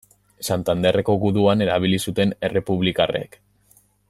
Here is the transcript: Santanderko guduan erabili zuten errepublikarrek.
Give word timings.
Santanderko 0.47 1.15
guduan 1.25 1.63
erabili 1.67 2.01
zuten 2.09 2.35
errepublikarrek. 2.49 3.43